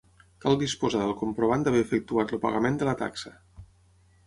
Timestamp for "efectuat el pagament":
1.87-2.83